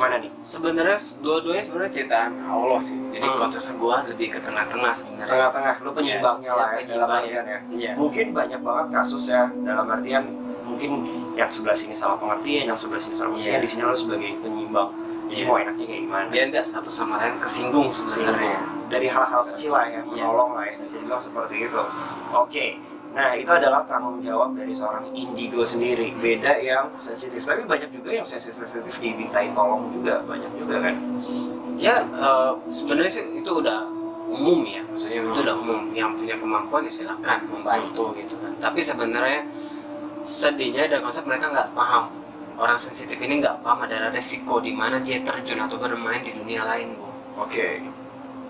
mana 0.00 0.16
nih? 0.18 0.30
Sebenarnya 0.40 0.98
dua-duanya 1.20 1.62
sebenarnya 1.62 1.92
ciptaan 1.94 2.32
Allah 2.42 2.80
sih. 2.80 2.96
Jadi 3.12 3.22
Hmm. 3.22 3.36
konteksnya 3.36 3.74
gua 3.76 3.96
lebih 4.02 4.28
ke 4.32 4.38
tengah-tengah 4.40 4.92
sebenarnya 4.92 5.28
tengah-tengah 5.28 5.74
lu 5.78 5.90
penyeimbangnya 5.92 6.48
Iya, 6.48 6.56
lah 6.56 6.68
ya 6.68 6.74
iya, 6.74 6.84
dalam 6.88 7.06
penyeimbang, 7.06 7.20
artian 7.20 7.44
ya. 7.44 7.58
Iya. 7.70 7.92
Mungkin 7.94 8.26
banyak 8.32 8.60
banget 8.60 8.86
kasus 8.90 9.24
ya 9.28 9.42
dalam 9.60 9.86
artian 9.86 10.24
mungkin 10.64 10.90
yang 11.34 11.50
sebelah 11.50 11.74
sini 11.74 11.92
salah 11.92 12.16
pengertian 12.16 12.64
yang 12.64 12.78
sebelah 12.78 12.98
sini 12.98 13.12
salah 13.12 13.30
pengertian 13.30 13.58
Iya. 13.58 13.64
di 13.64 13.68
sini 13.68 13.82
lo 13.82 13.92
sebagai 13.92 14.30
penyimbang 14.38 14.88
jadi 15.26 15.42
Iya. 15.42 15.46
mau 15.46 15.56
enaknya 15.56 15.84
kayak 15.84 16.00
gimana? 16.00 16.26
Biar 16.26 16.44
nggak 16.48 16.64
satu 16.64 16.90
sama 16.90 17.14
lain 17.18 17.34
kesinggung 17.38 17.88
sebenarnya. 17.90 18.58
Dari 18.86 19.06
hal-hal 19.06 19.42
kecil 19.44 19.70
lah 19.70 19.84
ya 19.84 20.00
Iya. 20.00 20.26
menolong 20.26 20.50
lah 20.54 20.62
ya 20.64 20.72
bisa 20.72 20.96
dibilang 20.96 21.20
seperti 21.20 21.54
itu. 21.66 21.82
Oke 22.32 22.66
nah 23.10 23.34
itu 23.34 23.50
adalah 23.50 23.82
tanggung 23.90 24.22
jawab 24.22 24.54
dari 24.54 24.70
seorang 24.70 25.10
indigo 25.12 25.66
sendiri. 25.66 26.14
Beda 26.14 26.54
yang 26.62 26.94
sensitif. 26.94 27.42
Tapi 27.42 27.66
banyak 27.66 27.90
juga 27.90 28.10
yang 28.14 28.26
sensitif 28.26 28.96
dimintain 29.02 29.50
tolong 29.50 29.90
juga. 29.90 30.22
Banyak 30.22 30.52
juga 30.54 30.76
kan? 30.88 30.94
Ya 31.74 32.06
eh, 32.06 32.52
sebenarnya 32.70 33.12
sih 33.12 33.24
itu 33.34 33.50
udah 33.50 33.88
umum 34.30 34.62
ya. 34.62 34.82
Maksudnya 34.86 35.26
itu 35.26 35.40
udah 35.42 35.56
umum. 35.58 35.80
Yang 35.90 36.10
punya 36.22 36.36
kemampuan 36.38 36.82
ya 36.86 36.92
silakan 36.92 37.38
membantu 37.50 38.14
gitu 38.14 38.38
kan. 38.38 38.52
Tapi 38.62 38.80
sebenarnya 38.80 39.42
sedihnya 40.22 40.86
ada 40.86 41.02
konsep 41.02 41.26
mereka 41.26 41.50
nggak 41.50 41.70
paham. 41.74 42.14
Orang 42.60 42.76
sensitif 42.76 43.16
ini 43.18 43.40
nggak 43.40 43.64
paham 43.64 43.88
ada 43.88 44.12
resiko 44.12 44.60
di 44.60 44.70
mana 44.70 45.00
dia 45.00 45.18
terjun 45.24 45.64
atau 45.64 45.80
bermain 45.80 46.22
di 46.22 46.30
dunia 46.36 46.62
lain 46.62 46.94
bu. 46.94 47.08
Oke. 47.42 47.82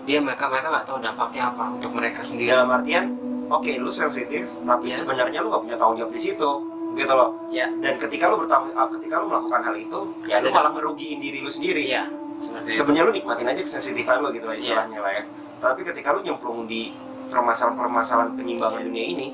Dia 0.03 0.19
mereka 0.19 0.49
mereka 0.51 0.67
nggak 0.69 0.85
tahu 0.85 0.99
dampaknya 0.99 1.49
apa 1.49 1.63
untuk 1.79 1.91
mereka 1.95 2.21
sendiri. 2.21 2.51
Dalam 2.51 2.69
artian 2.69 3.10
oke 3.51 3.71
lu 3.75 3.91
sensitif 3.91 4.47
tapi 4.63 4.87
Iya. 4.87 4.95
sebenarnya 4.97 5.39
lu 5.39 5.51
gak 5.51 5.61
punya 5.61 5.75
tanggung 5.75 5.97
jawab 5.99 6.11
di 6.11 6.21
situ 6.21 6.49
gitu 6.91 7.13
loh. 7.13 7.29
Ya 7.47 7.67
dan 7.77 7.95
ketika 7.97 8.27
lu 8.27 8.35
bertanggung 8.37 8.71
ah, 8.73 8.87
ketika 8.89 9.15
lu 9.17 9.27
melakukan 9.27 9.61
hal 9.61 9.75
itu 9.75 9.99
ya 10.25 10.39
Ada. 10.39 10.43
lu 10.43 10.49
malah 10.49 10.71
ngerugiin 10.71 11.19
diri 11.19 11.39
lu 11.39 11.47
sendiri. 11.47 11.83
Iya 11.85 12.07
seperti 12.35 12.67
itu. 12.67 12.77
Sebenarnya 12.77 13.03
lu 13.05 13.13
nikmatin 13.13 13.47
aja 13.47 13.61
kesensitifan 13.61 14.19
lu 14.19 14.31
gitu 14.31 14.45
lah 14.45 14.55
istilahnya 14.55 14.97
lah 14.97 15.11
ya. 15.13 15.23
Tapi 15.59 15.83
ketika 15.83 16.11
lu 16.11 16.19
nyemplung 16.21 16.65
di 16.65 16.91
permasalahan-permasalahan 17.27 18.33
penyimbangan 18.33 18.81
dunia 18.81 19.05
ini 19.05 19.27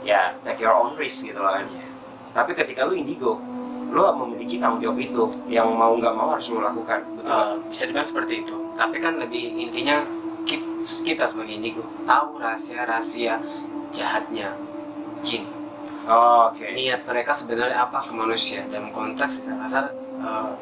ya 0.00 0.36
take 0.42 0.58
your 0.58 0.72
own 0.72 0.92
risk 0.94 1.24
gitu 1.24 1.38
lah 1.38 1.58
kan. 1.58 1.66
Iya. 1.66 1.86
tapi 2.30 2.50
ketika 2.52 2.82
lu 2.82 2.92
indigo 2.92 3.38
lu 3.86 4.00
memiliki 4.18 4.58
tanggung 4.58 4.82
jawab 4.82 4.98
itu 4.98 5.22
yang 5.46 5.70
mau 5.70 5.94
nggak 5.94 6.10
mau 6.10 6.28
harus 6.28 6.48
lu 6.48 6.58
lakukan 6.58 7.04
betul 7.14 7.30
Eh, 7.30 7.54
bisa 7.68 7.82
dibilang 7.84 8.04
seperti 8.04 8.42
itu. 8.42 8.54
Tapi 8.74 8.96
kan 8.98 9.16
lebih 9.16 9.54
intinya 9.54 10.02
ki- 10.48 10.80
kita 11.04 11.24
sebagai 11.28 11.56
indigo 11.56 11.82
tahu 12.04 12.40
rahasia-rahasia 12.40 13.40
jahatnya 13.90 14.52
jin. 15.24 15.48
Oke. 16.04 16.68
niat 16.76 17.08
mereka 17.08 17.32
sebenarnya 17.32 17.88
apa 17.88 18.04
ke 18.04 18.12
manusia 18.12 18.60
dalam 18.68 18.92
konteks 18.92 19.48
saya 19.48 19.56
rasa 19.56 19.80
eh, 20.20 20.52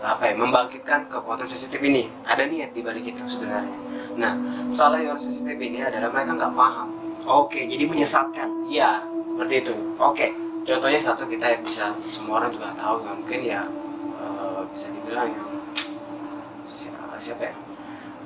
apa 0.00 0.22
ya 0.28 0.34
membangkitkan 0.36 1.08
kekuatan 1.08 1.48
sensitif 1.48 1.80
ini. 1.80 2.08
Ada 2.28 2.44
niat 2.44 2.76
di 2.76 2.80
balik 2.84 3.04
itu 3.16 3.24
sebenarnya. 3.24 3.76
Nah 4.20 4.36
salah 4.68 5.00
yang 5.00 5.16
sensitif 5.16 5.56
ini 5.56 5.80
adalah 5.80 6.12
mereka 6.12 6.36
nggak 6.36 6.52
paham. 6.56 6.88
Oke, 7.24 7.64
jadi 7.68 7.84
menyesatkan. 7.84 8.48
iya 8.68 9.00
seperti 9.24 9.64
itu. 9.64 9.74
Oke. 10.00 10.32
contohnya 10.60 11.00
satu 11.00 11.24
kita 11.24 11.56
yang 11.56 11.62
bisa 11.64 11.88
semua 12.04 12.44
orang 12.44 12.52
juga 12.52 12.68
tahu 12.76 13.00
ya 13.00 13.12
mungkin 13.16 13.40
ya 13.40 13.60
eh, 14.20 14.60
bisa 14.68 14.92
dibilang 14.92 15.32
yang 15.32 15.48
siapa, 16.68 17.16
siapa 17.16 17.42
ya 17.48 17.54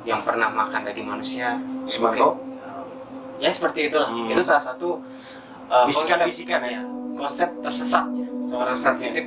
yang 0.04 0.20
pernah 0.20 0.49
makan 0.49 0.84
daging 0.84 1.08
manusia 1.08 1.56
ya 1.56 1.84
Sumanto? 1.84 2.37
ya 3.37 3.50
seperti 3.50 3.88
itulah 3.88 4.08
Hmm. 4.08 4.28
itu 4.28 4.40
salah 4.40 4.62
satu 4.64 5.00
eh, 5.64 5.84
Bisikan-bisikan 5.84 6.61
konsep- 6.61 6.70
ya? 6.70 6.82
konsep 7.14 7.49
tersesatnya 7.61 8.26
seorang 8.42 8.62
Tersesatnya. 8.62 8.92
sensitif 9.11 9.25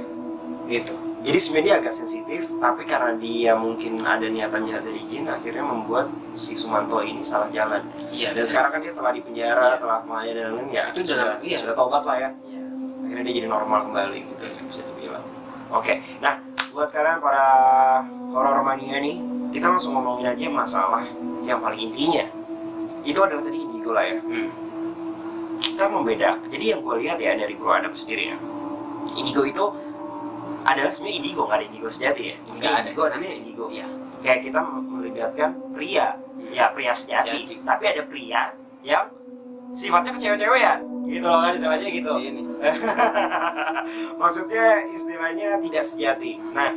gitu 0.67 0.93
Jadi 1.17 1.39
sebenarnya 1.41 1.74
agak 1.81 1.91
sensitif, 1.91 2.46
tapi 2.55 2.86
karena 2.86 3.12
dia 3.17 3.51
mungkin 3.51 4.00
ada 4.00 4.24
niatan 4.24 4.63
jahat 4.63 4.86
dari 4.86 5.01
jin, 5.03 5.25
akhirnya 5.27 5.60
membuat 5.60 6.07
si 6.31 6.53
Sumanto 6.53 7.01
ini 7.01 7.19
salah 7.19 7.50
jalan. 7.50 7.84
iya 8.07 8.31
Dan 8.31 8.46
sekarang 8.46 8.69
kan 8.69 8.79
dia 8.79 8.93
telah 8.93 9.12
di 9.12 9.19
penjara, 9.19 9.60
Iya. 9.67 9.81
telah 9.81 10.00
maya 10.05 10.31
dan 10.31 10.55
lain-lain, 10.55 10.69
ya 10.69 10.84
Itu 10.88 11.03
sudah, 11.03 11.17
dalam- 11.36 11.41
iya. 11.41 11.57
sudah 11.57 11.74
tobat 11.74 12.03
lah 12.05 12.17
ya. 12.17 12.29
Iya. 12.46 12.63
Akhirnya 13.01 13.24
dia 13.25 13.34
jadi 13.36 13.48
normal 13.50 13.79
kembali 13.84 14.17
gitu, 14.25 14.43
bisa 14.63 14.81
dibilang. 14.88 15.25
Oke, 15.69 15.93
nah 16.17 16.34
buat 16.69 16.89
kalian 16.89 17.19
para 17.19 17.46
horor 18.29 18.57
mania 18.62 18.98
nih, 18.98 19.15
kita 19.58 19.74
langsung 19.74 19.98
ngomongin 19.98 20.30
aja 20.30 20.46
masalah 20.54 21.02
yang 21.42 21.58
paling 21.58 21.90
intinya. 21.90 22.30
Itu 23.02 23.26
adalah 23.26 23.42
tadi 23.42 23.58
indigo 23.58 23.90
lah 23.90 24.06
ya. 24.06 24.22
Hmm. 24.22 24.50
kita 25.58 25.90
membeda. 25.90 26.38
Jadi 26.54 26.66
yang 26.70 26.86
gue 26.86 26.96
lihat 27.02 27.18
ya 27.18 27.34
dari 27.34 27.58
Bro 27.58 27.74
Adam 27.74 27.90
sendiri 27.90 28.30
ya, 28.30 28.38
indigo 29.18 29.42
itu 29.42 29.66
adalah 30.62 30.94
sebenarnya 30.94 31.18
indigo, 31.26 31.42
nggak 31.50 31.58
ada 31.58 31.66
indigo 31.66 31.88
sejati 31.90 32.22
ya. 32.30 32.36
ada 32.62 32.86
Indigo 32.86 33.02
adalah 33.10 33.34
indigo. 33.34 33.66
iya 33.74 33.90
Kayak 34.22 34.40
kita 34.46 34.60
melibatkan 34.62 35.50
pria, 35.74 36.14
ya 36.54 36.70
pria 36.78 36.94
sejati. 36.94 37.50
Sejati. 37.50 37.56
Tapi 37.66 37.84
ada 37.90 38.02
pria 38.06 38.42
yang 38.86 39.10
sifatnya 39.74 40.14
kecewe-cewean, 40.14 40.80
gitu 41.10 41.26
loh 41.26 41.42
kan 41.42 41.52
istilahnya 41.58 41.90
gitu. 41.90 42.14
ini 42.22 42.42
Maksudnya 44.22 44.66
istilahnya 44.94 45.58
tidak 45.58 45.84
sejati. 45.90 46.38
Nah, 46.54 46.70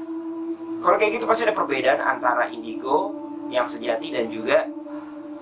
kalau 0.81 0.97
kayak 0.97 1.13
gitu 1.15 1.25
pasti 1.25 1.45
ada 1.45 1.53
perbedaan 1.53 2.01
antara 2.01 2.49
indigo 2.49 3.13
yang 3.49 3.65
sejati 3.65 4.11
dan 4.11 4.27
juga 4.27 4.65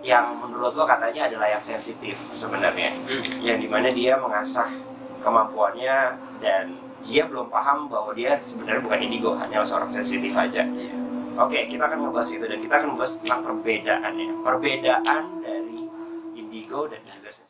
yang 0.01 0.39
menurut 0.39 0.73
lo 0.73 0.85
katanya 0.85 1.27
adalah 1.27 1.49
yang 1.49 1.61
sensitif 1.61 2.15
sebenarnya 2.33 2.95
Hmm. 3.01 3.23
yang 3.41 3.59
di 3.59 3.67
mana 3.67 3.89
dia 3.89 4.15
mengasah 4.17 4.71
kemampuannya 5.21 5.97
dan 6.39 6.65
dia 7.01 7.25
belum 7.25 7.47
paham 7.49 7.87
bahwa 7.87 8.11
dia 8.13 8.39
sebenarnya 8.39 8.81
bukan 8.81 9.01
indigo 9.01 9.35
hanyalah 9.35 9.65
seorang 9.65 9.87
sensitif 9.89 10.31
aja 10.33 10.63
Iya. 10.63 10.95
oke 11.37 11.59
kita 11.67 11.83
akan 11.85 11.99
membahas 12.01 12.31
itu 12.31 12.45
dan 12.45 12.59
kita 12.59 12.75
akan 12.77 12.89
membahas 12.93 13.13
tentang 13.19 13.41
perbedaannya 13.45 14.29
perbedaan 14.41 15.23
dari 15.39 15.79
indigo 16.35 16.87
dan 16.87 17.03
juga 17.05 17.29
sensitif 17.29 17.48